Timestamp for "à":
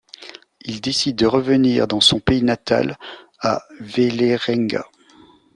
3.39-3.61